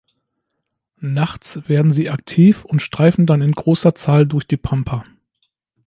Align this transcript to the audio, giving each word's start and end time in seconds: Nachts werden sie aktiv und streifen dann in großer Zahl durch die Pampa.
Nachts 1.03 1.69
werden 1.69 1.91
sie 1.91 2.09
aktiv 2.09 2.65
und 2.65 2.81
streifen 2.81 3.27
dann 3.27 3.43
in 3.43 3.51
großer 3.51 3.93
Zahl 3.93 4.25
durch 4.25 4.47
die 4.47 4.57
Pampa. 4.57 5.03